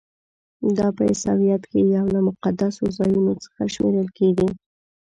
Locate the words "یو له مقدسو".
1.95-2.83